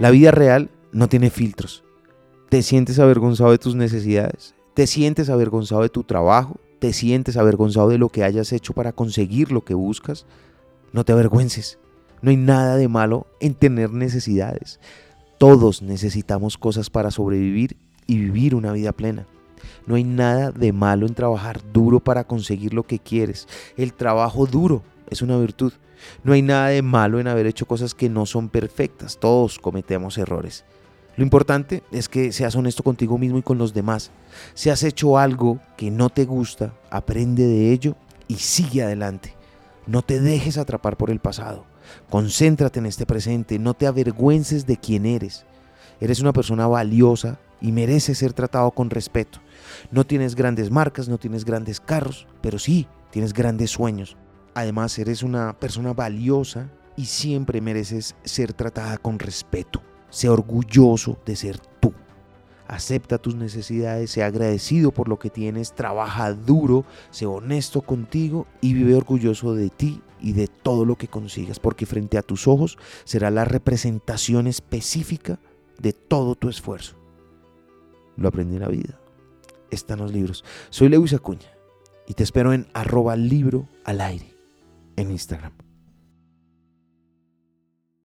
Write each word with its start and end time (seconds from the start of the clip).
La 0.00 0.10
vida 0.10 0.30
real 0.30 0.70
no 0.92 1.10
tiene 1.10 1.28
filtros. 1.28 1.84
¿Te 2.48 2.62
sientes 2.62 2.98
avergonzado 2.98 3.50
de 3.50 3.58
tus 3.58 3.74
necesidades? 3.74 4.54
¿Te 4.72 4.86
sientes 4.86 5.28
avergonzado 5.28 5.82
de 5.82 5.90
tu 5.90 6.04
trabajo? 6.04 6.58
¿Te 6.78 6.94
sientes 6.94 7.36
avergonzado 7.36 7.90
de 7.90 7.98
lo 7.98 8.08
que 8.08 8.24
hayas 8.24 8.50
hecho 8.54 8.72
para 8.72 8.92
conseguir 8.92 9.52
lo 9.52 9.62
que 9.62 9.74
buscas? 9.74 10.24
No 10.94 11.04
te 11.04 11.12
avergüences. 11.12 11.78
No 12.22 12.30
hay 12.30 12.38
nada 12.38 12.76
de 12.76 12.88
malo 12.88 13.26
en 13.40 13.52
tener 13.52 13.92
necesidades. 13.92 14.80
Todos 15.36 15.82
necesitamos 15.82 16.56
cosas 16.56 16.88
para 16.88 17.10
sobrevivir 17.10 17.76
y 18.06 18.16
vivir 18.20 18.54
una 18.54 18.72
vida 18.72 18.92
plena. 18.92 19.26
No 19.86 19.96
hay 19.96 20.04
nada 20.04 20.50
de 20.50 20.72
malo 20.72 21.06
en 21.06 21.14
trabajar 21.14 21.60
duro 21.74 22.00
para 22.00 22.24
conseguir 22.24 22.72
lo 22.72 22.84
que 22.84 23.00
quieres. 23.00 23.48
El 23.76 23.92
trabajo 23.92 24.46
duro 24.46 24.82
es 25.10 25.22
una 25.22 25.36
virtud. 25.38 25.72
No 26.24 26.32
hay 26.32 26.42
nada 26.42 26.68
de 26.68 26.82
malo 26.82 27.20
en 27.20 27.28
haber 27.28 27.46
hecho 27.46 27.66
cosas 27.66 27.94
que 27.94 28.08
no 28.08 28.26
son 28.26 28.48
perfectas. 28.48 29.18
Todos 29.18 29.58
cometemos 29.58 30.16
errores. 30.18 30.64
Lo 31.16 31.24
importante 31.24 31.82
es 31.92 32.08
que 32.08 32.32
seas 32.32 32.54
honesto 32.54 32.82
contigo 32.82 33.18
mismo 33.18 33.38
y 33.38 33.42
con 33.42 33.58
los 33.58 33.74
demás. 33.74 34.10
Si 34.54 34.70
has 34.70 34.82
hecho 34.82 35.18
algo 35.18 35.60
que 35.76 35.90
no 35.90 36.08
te 36.08 36.24
gusta, 36.24 36.72
aprende 36.90 37.46
de 37.46 37.72
ello 37.72 37.96
y 38.28 38.36
sigue 38.36 38.82
adelante. 38.82 39.34
No 39.86 40.02
te 40.02 40.20
dejes 40.20 40.56
atrapar 40.56 40.96
por 40.96 41.10
el 41.10 41.18
pasado. 41.18 41.66
Concéntrate 42.08 42.78
en 42.78 42.86
este 42.86 43.06
presente. 43.06 43.58
No 43.58 43.74
te 43.74 43.86
avergüences 43.86 44.66
de 44.66 44.76
quién 44.76 45.04
eres. 45.04 45.44
Eres 46.00 46.20
una 46.20 46.32
persona 46.32 46.66
valiosa 46.66 47.38
y 47.60 47.72
mereces 47.72 48.18
ser 48.18 48.32
tratado 48.32 48.70
con 48.70 48.88
respeto. 48.88 49.40
No 49.90 50.06
tienes 50.06 50.34
grandes 50.34 50.70
marcas, 50.70 51.08
no 51.08 51.18
tienes 51.18 51.44
grandes 51.44 51.80
carros, 51.80 52.26
pero 52.40 52.58
sí 52.58 52.86
tienes 53.10 53.34
grandes 53.34 53.70
sueños. 53.70 54.16
Además, 54.54 54.98
eres 54.98 55.22
una 55.22 55.58
persona 55.58 55.92
valiosa 55.92 56.70
y 56.96 57.06
siempre 57.06 57.60
mereces 57.60 58.16
ser 58.24 58.52
tratada 58.52 58.98
con 58.98 59.18
respeto. 59.18 59.82
Sé 60.10 60.28
orgulloso 60.28 61.18
de 61.24 61.36
ser 61.36 61.58
tú. 61.80 61.94
Acepta 62.66 63.18
tus 63.18 63.34
necesidades, 63.34 64.10
sé 64.10 64.22
agradecido 64.22 64.92
por 64.92 65.08
lo 65.08 65.18
que 65.18 65.30
tienes, 65.30 65.74
trabaja 65.74 66.32
duro, 66.32 66.84
sé 67.10 67.26
honesto 67.26 67.80
contigo 67.80 68.46
y 68.60 68.74
vive 68.74 68.94
orgulloso 68.94 69.54
de 69.54 69.70
ti 69.70 70.02
y 70.20 70.34
de 70.34 70.46
todo 70.46 70.84
lo 70.84 70.96
que 70.96 71.08
consigas, 71.08 71.58
porque 71.58 71.86
frente 71.86 72.18
a 72.18 72.22
tus 72.22 72.46
ojos 72.46 72.78
será 73.04 73.30
la 73.30 73.44
representación 73.44 74.46
específica 74.46 75.38
de 75.80 75.92
todo 75.92 76.34
tu 76.34 76.48
esfuerzo. 76.48 76.96
Lo 78.16 78.28
aprendí 78.28 78.56
en 78.56 78.62
la 78.62 78.68
vida. 78.68 79.00
Están 79.70 80.00
los 80.00 80.12
libros. 80.12 80.44
Soy 80.68 80.88
Lewis 80.88 81.14
Acuña 81.14 81.48
y 82.06 82.14
te 82.14 82.24
espero 82.24 82.52
en 82.52 82.68
arroba 82.74 83.16
libro 83.16 83.68
al 83.84 84.00
aire 84.00 84.29
en 85.00 85.10
Instagram. 85.10 85.52